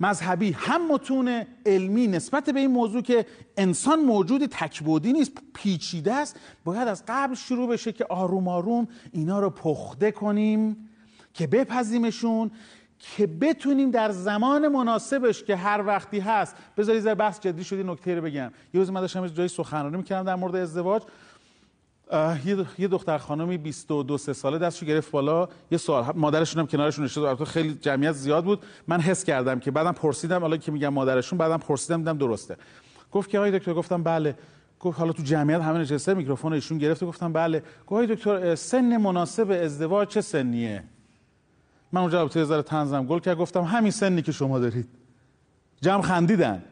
[0.00, 6.40] مذهبی هم متون علمی نسبت به این موضوع که انسان موجود تک‌بعدی نیست پیچیده است.
[6.64, 10.88] باید از قبل شروع بشه که آروم آروم اینا رو پخته کنیم
[11.34, 12.50] که بپذیریمشون
[12.98, 18.14] که بتونیم در زمان مناسبش که هر وقتی هست بذاری زر بحث جدی شدی نکته
[18.14, 18.52] رو بگم.
[18.74, 21.02] یه روز من داشتم جای سخنرانی می‌کردم در مورد ازدواج.
[22.78, 25.48] یه دختر خانمی 22 سه ساله دستشو گرفت بالا.
[25.70, 28.62] یه سوال مادرشون هم کنارشون نشسته خیلی جمعیت زیاد بود.
[28.86, 32.56] من حس کردم که بعدم پرسیدم حالا که میگم مادرشون بعدم پرسیدم دیدم درسته.
[33.12, 34.34] گفت که آقای دکتر گفتم بله.
[34.80, 37.62] گفت حالا تو جمعیت همه نشسته میکروفون ایشون گرفت گفتم بله.
[37.86, 40.84] گفت دکتر سن مناسب ازدواج چه سنیه؟
[41.92, 43.36] من اونجا البته ذره تنزم گل کرد.
[43.36, 44.88] گفتم همین سنی که شما دارید.
[45.80, 46.62] جمع خندیدن.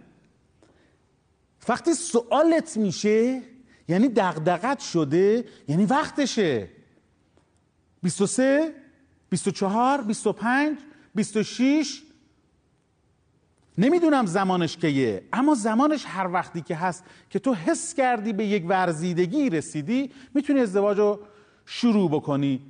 [1.69, 3.43] وقتی سوالت میشه
[3.89, 6.69] یعنی دغدغت شده یعنی وقتشه.
[8.03, 8.75] 23
[9.31, 10.79] 24 25
[11.15, 12.03] 26
[13.79, 18.65] نمی‌دونم زمانش کیه اما زمانش هر وقتی که هست که تو حس کردی به یک
[18.69, 21.21] ورزیدگی رسیدی می‌تونی ازدواج رو
[21.67, 22.63] شروع بکنی.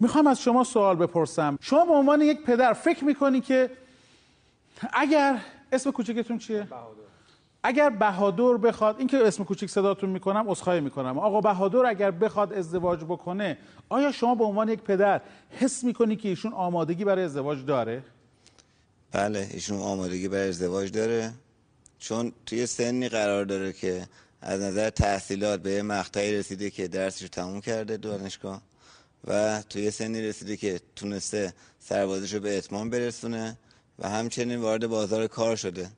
[0.00, 1.58] می‌خوام از شما سوال بپرسم.
[1.60, 3.70] شما به عنوان یک پدر فکر می‌کنی که
[4.92, 5.40] اگر
[5.72, 6.66] اسم کوچکتون چیه؟
[7.66, 11.18] اگر بهادر بخواد این که اسم کوچیک صداتون می‌کنم عذرخواهی می‌کنم.
[11.18, 16.28] آقا بهادر اگر بخواد ازدواج بکنه آیا شما به عنوان یک پدر حس می‌کنی که
[16.28, 18.02] ایشون آمادگی برای ازدواج داره؟
[19.12, 21.32] بله ایشون آمادگی برای ازدواج داره.
[21.98, 24.06] چون توی سنی قرار داره که
[24.42, 28.62] از نظر تحصیلات به مقطعی رسیده که درسش تموم کرده دانشگاه
[29.24, 33.56] و توی سنی رسیده که تونسته سربازش رو به اتمام برسونه
[33.98, 35.88] و همچنین وارد بازار کار شده.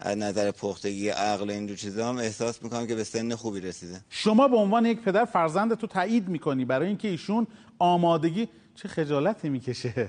[0.00, 4.00] از نظر پختگی عقل اینجور چیزا هم احساس می‌کنم که به سن خوبی رسیده.
[4.10, 6.64] شما به عنوان یک پدر فرزند تو تایید می‌کنی.
[6.64, 7.46] برای اینکه ایشون
[7.78, 10.08] آمادگی چه خجالتی می‌کشه.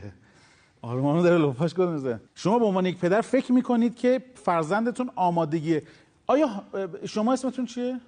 [0.82, 5.82] آرمانو داره لپاش گل شما به عنوان یک پدر فکر می‌کنید که فرزندتون آمادگی
[6.28, 6.64] آیا
[7.06, 8.00] شما اسمتون چیه؟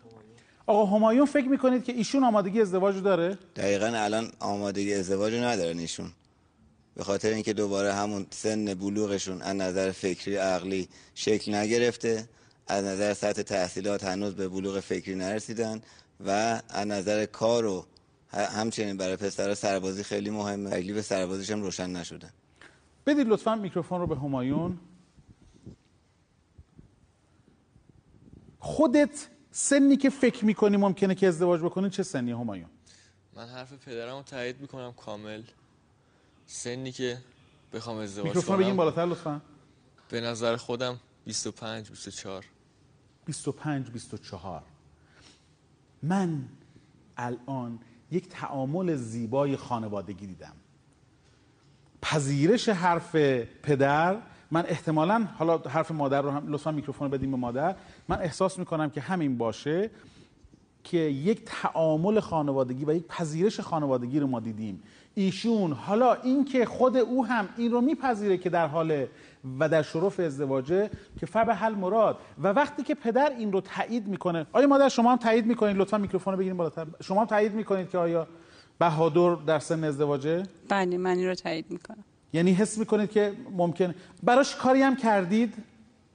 [0.66, 6.12] آقا همایون فکر می‌کنید که ایشون آمادگی ازدواج داره؟ دقیقا الان آمادگی ازدواج ندارن ایشون.
[6.96, 12.30] به خاطر اینکه دوباره همون سن بلوغشون از نظر فکری عقلی شکل نگرفته
[12.68, 15.82] از نظر سطح تحصیلات هنوز به بلوغ فکری نرسیدن
[16.26, 17.86] و از نظر کار و
[18.34, 20.70] همچنین برای پسر سربازی خیلی مهمه.
[20.70, 22.30] تکلیف سربازیش هم روشن نشده
[23.06, 24.80] بدید لطفا میکروفون رو به همایون.
[28.60, 32.70] خودت سنی که فکر می‌کنی ممکنه که ازدواج بکنی چه سنی همایون؟
[33.36, 35.44] من حرف پدرم رو تایید می‌کنم کامل.
[36.52, 37.18] سنی که
[37.74, 39.42] بخوام ازدواج میکروفون بگیم بالاتر لطفا.
[40.10, 42.46] به نظر خودم 25 24
[43.26, 44.64] 25 24
[46.04, 46.44] من
[47.18, 47.80] الان
[48.12, 50.54] یک تعامل زیبای خانوادگی دیدم.
[52.02, 53.16] پذیرش حرف
[53.64, 54.18] پدر
[54.52, 57.76] من احتمالا حالا حرف مادر رو هم لطفا میکروفون بدیم به مادر.
[58.08, 59.92] من احساس می‌کنم که همین باشه
[60.84, 64.84] که یک تعامل خانوادگی و یک پذیرش خانوادگی رو ما دیدیم.
[65.20, 69.06] ایشون حالا اینکه خود او هم این رو میپذیره که در حال
[69.60, 74.08] و در شرف ازدواجه که فب حل مراد و وقتی که پدر این رو تایید
[74.08, 76.86] می‌کنه آیا مادر شما هم تایید می‌کنید؟ لطفا میکروفون رو بگیریم بالاتر.
[77.04, 78.28] شما هم تایید می‌کنید که آیا
[78.80, 82.04] بهادر در سن ازدواجه؟ بله من این رو تایید می‌کنم.
[82.34, 85.54] یعنی حس می‌کنید که ممکن براش کاری هم کردید؟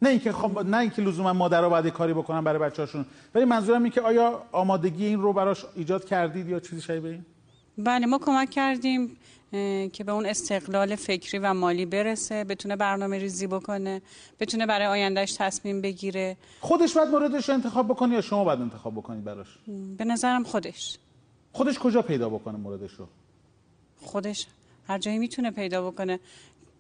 [0.02, 3.04] نه اینکه خب نه اینکه لزوما مادرها باید کاری بکنن برای بچه‌هاشون.
[3.34, 7.24] ولی منظورم اینه که آیا آمادگی این رو براش ایجاد کردید یا چیزی شبیه این؟
[7.78, 9.16] بله ما کمک کردیم
[9.92, 14.02] که به اون استقلال فکری و مالی برسه بتونه برنامه ریزی بکنه
[14.40, 16.36] بتونه برای آیندهش تصمیم بگیره.
[16.60, 19.58] خودش باید موردش انتخاب بکنه یا شما باید انتخاب بکنید براش؟
[19.98, 20.98] به نظرم خودش.
[21.52, 23.06] خودش کجا پیدا بکنه موردش رو؟
[24.02, 24.46] خودش
[24.88, 26.20] هر جایی می‌تونه پیدا بکنه.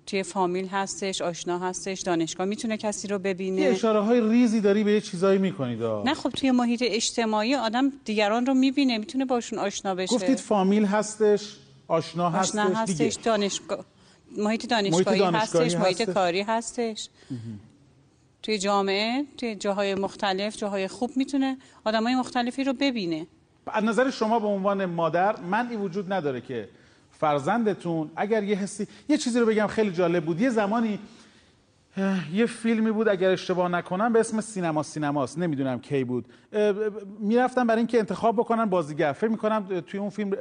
[0.06, 3.60] توی فامیل هستش آشنا هستش دانشگاه می‌تونه کسی رو ببینه.
[3.62, 7.92] یه اشاره های ریزی داری به یه چیزایی می‌کنید نه خب توی محیط اجتماعی آدم
[8.04, 10.14] دیگران رو می‌بینه می‌تونه باشون آشنا بشه.
[10.14, 11.56] گفتید فامیل هستش
[11.88, 13.22] آشنا, آشنا هستش, هستش دیگه.
[13.24, 13.84] دانشگاه
[14.36, 16.14] محیط دانشگاهی, محیط دانشگاهی هستش محیط هستش.
[16.14, 17.08] کاری هستش.
[18.42, 23.26] توی جامعه توی جاهای مختلف جاهای خوب می‌تونه آدمای مختلفی رو ببینه.
[23.66, 26.68] از نظر شما به عنوان مادر من این وجود نداره که
[27.18, 30.40] فرزندتون اگر یه حسی یه چیزی رو بگم خیلی جالب بود.
[30.40, 30.98] یه زمانی
[32.32, 35.38] یه فیلمی بود اگر اشتباه نکنم به اسم سینما سینماست.
[35.38, 36.24] نمی‌دونم کی بود.
[36.52, 36.74] اه،
[37.20, 39.12] می‌رفتن برای اینکه انتخاب بکنن بازیگر.
[39.12, 40.32] فکر می‌کنم توی اون فیلم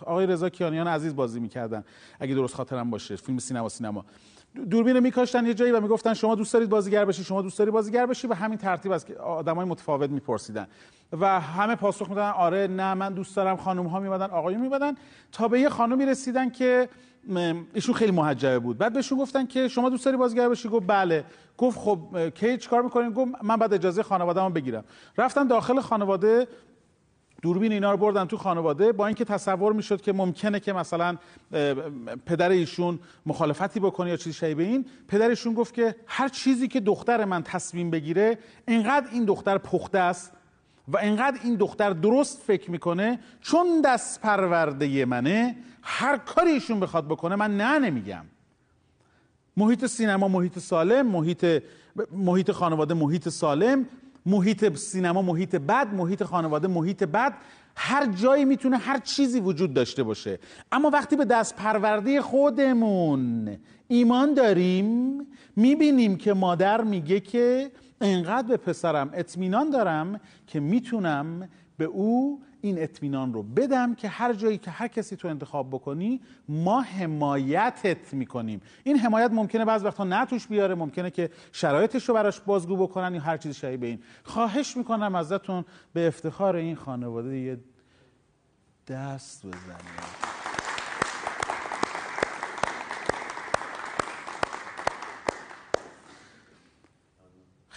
[0.00, 1.84] آقای رضا کیانیان عزیز بازی می‌کردن.
[2.20, 4.04] اگه درست خاطرم باشه فیلم سینما سینما.
[4.70, 8.06] دوربین میکاشتن یه جایی و می‌گفتن شما دوست دارید بازیگر بشی شما دوست داری بازیگر
[8.06, 10.66] بشی و همین ترتیب که آدمای متفاوت میپرسیدن.
[11.20, 14.94] و همه پاسخ می‌دادن آره نه من دوست دارم خانم ها میمدن آقایون میمدن
[15.32, 16.88] تا به یه خانمی رسیدن که
[17.74, 18.78] ایشون خیلی محجبه بود.
[18.78, 21.24] بعد بهشون گفتن که شما دوست داری بازیگر بشی؟ گفت بله.
[21.58, 24.84] گفت خب کی چیکار می‌کنین؟ گفت من بعد اجازه خانواده‌مو بگیرم.
[25.18, 26.48] رفتن داخل خانواده
[27.42, 31.16] دوربین اینا رو بردن تو خانواده با اینکه تصور می‌شد که ممکنه که مثلا
[32.26, 36.80] پدر ایشون مخالفتی بکنه یا چیزی شبیه این پدر ایشون گفت که هر چیزی که
[36.80, 40.32] دختر من تصمیم بگیره اینقدر این دختر پخته است
[40.88, 47.06] و اینقدر این دختر درست فکر می‌کنه چون دست پرورده منه هر کاری ایشون بخواد
[47.06, 48.24] بکنه من نه نمیگم.
[49.56, 51.62] محیط سینما محیط سالم محیط
[52.12, 53.86] محیط خانواده محیط سالم
[54.28, 57.34] محیط سینما محیط بد محیط خانواده محیط بد
[57.76, 60.38] هر جایی می‌تونه هر چیزی وجود داشته باشه.
[60.72, 63.56] اما وقتی به دست پرورده خودمون
[63.88, 65.20] ایمان داریم
[65.56, 72.82] می‌بینیم که مادر میگه که انقدر به پسرم اطمینان دارم که می‌تونم به او این
[72.82, 78.60] اطمینان رو بدم که هر جایی که هر کسی تو انتخاب بکنی ما حمایتت می‌کنیم.
[78.84, 83.14] این حمایت ممکنه بعض وقتا نه توش بیاره ممکنه که شرایطش رو براش بازگو بکنن
[83.14, 84.02] یا هر چیز شبیه این.
[84.24, 87.58] خواهش می‌کنم ازتون به افتخار این خانواده یه
[88.88, 90.27] دست بزنید.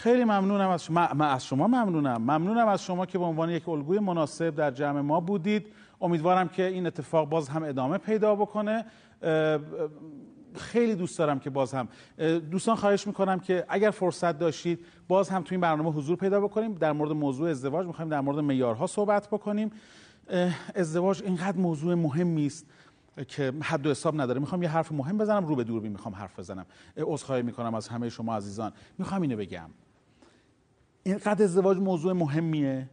[0.01, 1.07] خیلی ممنونم از شما.
[1.13, 2.21] من از شما ممنونم.
[2.21, 5.67] ممنونم از شما که به عنوان یک الگوی مناسب در جمع ما بودید.
[6.01, 8.85] امیدوارم که این اتفاق باز هم ادامه پیدا بکنه.
[10.55, 11.87] خیلی دوست دارم که باز هم
[12.51, 16.73] دوستان خواهش می‌کنم که اگر فرصت داشتید باز هم تو این برنامه حضور پیدا بکنیم.
[16.73, 19.71] در مورد موضوع ازدواج می‌خوایم در مورد معیارها صحبت بکنیم.
[20.76, 22.65] ازدواج اینقدر موضوع مهمی است
[23.28, 24.39] که حد و حساب نداره.
[24.39, 26.65] می‌خوام یه حرف مهم بزنم رو به دوربین می‌خوام حرف بزنم.
[26.97, 28.71] اه، عذرخواهی می‌کنم از همه شما عزیزان.
[28.97, 29.69] می‌خوام اینو بگم.
[31.04, 32.89] اینقدر ازدواج موضوع مهمیه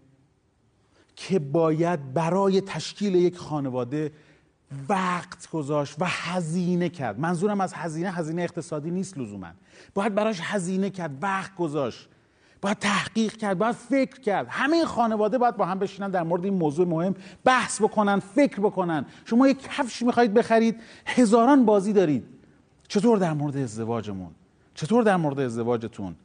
[1.16, 4.12] که باید برای تشکیل یک خانواده
[4.88, 7.20] وقت گذاشت و هزینه کرد.
[7.20, 9.50] منظورم از هزینه هزینه اقتصادی نیست لزوما.
[9.94, 12.08] باید براش هزینه کرد وقت گذاشت.
[12.60, 14.46] باید تحقیق کرد باید فکر کرد.
[14.50, 19.06] همه خانواده باید با هم بشینن در مورد این موضوع مهم بحث بکنن فکر بکنن.
[19.24, 22.24] شما یک کفش می‌خواهید بخرید هزاران بازی دارید.
[22.88, 24.30] چطور در مورد ازدواجمون؟
[24.74, 26.16] چطور در مورد ازدواجتون؟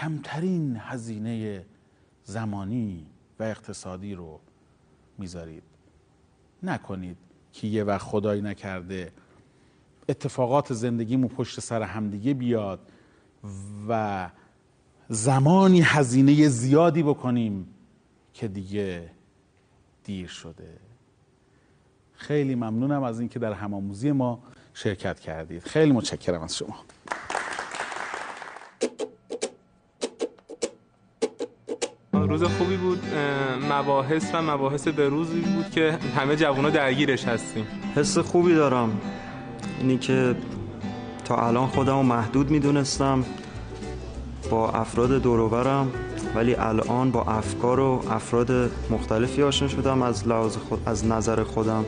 [0.00, 1.64] کمترین هزینه
[2.24, 3.06] زمانی
[3.38, 4.40] و اقتصادی رو
[5.18, 5.62] می‌ذارید.
[6.62, 7.16] نکنید
[7.52, 9.12] که یه وقت خدایی نکرده
[10.08, 12.80] اتفاقات زندگیمون پشت سر همدیگه بیاد
[13.88, 14.30] و
[15.08, 17.68] زمانی هزینه زیادی بکنیم
[18.34, 19.10] که دیگه
[20.04, 20.78] دیر شده.
[22.12, 24.42] خیلی ممنونم از اینکه در همآموزی ما
[24.74, 25.62] شرکت کردید.
[25.62, 26.76] خیلی متشکرم از شما.
[32.28, 33.02] روز خوبی بود
[33.70, 37.66] مباحث و مباحث به روزی بود که همه جوونا درگیرش هستیم.
[37.96, 39.00] حس خوبی دارم.
[39.80, 40.34] اینی که
[41.24, 43.24] تا الان خودم محدود می‌دونستم.
[44.50, 45.90] با افراد دوروبرم
[46.34, 51.84] ولی الان با افکار و افراد مختلفی آشنا شدم از لحاظ خود از نظر خودم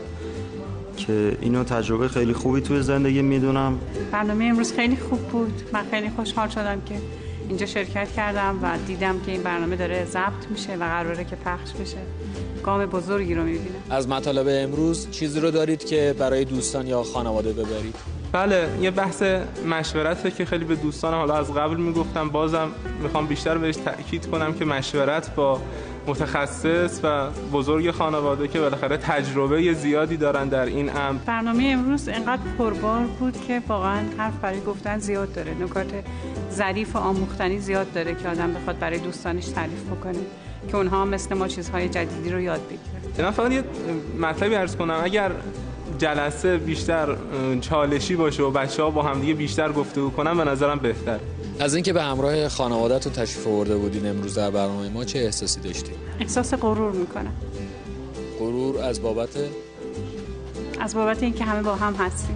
[0.97, 3.79] که اینو تجربه خیلی خوبی توی زندگی می‌دونم.
[4.13, 5.63] برنامه امروز خیلی خوب بود.
[5.73, 6.95] من خیلی خوشحال شدم که
[7.49, 11.73] اینجا شرکت کردم و دیدم که این برنامه داره ضبط میشه و قراره که پخش
[11.73, 11.97] بشه.
[12.63, 13.83] گام بزرگی رو می‌بینم.
[13.91, 17.95] از مطالب امروز چیزی رو دارید که برای دوستان یا خانواده ببرید؟
[18.33, 19.23] بله یه بحث
[19.71, 22.69] مشورته که خیلی به دوستان حالا از قبل می‌گفتم بازم
[23.03, 25.61] می‌خوام بیشتر بهش تاکید کنم که مشورت با
[26.07, 31.19] متخصص و بزرگ خانواده که بالاخره تجربه زیادی دارن در این امر.
[31.27, 35.55] برنامه امروز اینقدر پربار بود که واقعا حرف برای گفتن زیاد داره.
[35.63, 35.87] نکات
[36.53, 40.19] ظریف و آموختنی زیاد داره که آدم بخواد برای دوستانش تعریف بکنه
[40.69, 43.27] که اونها مثل ما چیزهای جدیدی رو یاد بگیرن.
[43.27, 43.65] من فقط یه
[44.21, 45.01] مطلبی عرض کنم.
[45.03, 45.33] اگر
[45.99, 47.17] جلسه بیشتر
[47.61, 51.19] چالشی باشه و بچه ها با همدیگه بیشتر گفتگو کنن به نظرم بهتر.
[51.61, 55.97] از اینکه به همراه خانوادهتون تشریف آورده بودین امروز در برنامه ما چه احساسی داشتید
[56.21, 57.33] احساس غرور می‌کنم.
[58.39, 59.29] غرور از بابت؟
[60.81, 62.35] از بابت اینکه همه با هم هستیم.